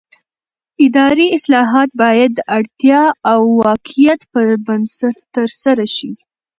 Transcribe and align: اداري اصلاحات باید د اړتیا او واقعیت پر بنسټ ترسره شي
اداري 0.85 1.27
اصلاحات 1.37 1.89
باید 2.03 2.31
د 2.35 2.39
اړتیا 2.57 3.01
او 3.31 3.41
واقعیت 3.65 4.21
پر 4.31 4.47
بنسټ 4.65 5.17
ترسره 5.35 5.85
شي 5.95 6.11